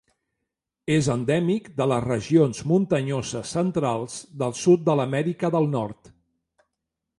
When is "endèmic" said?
1.15-1.67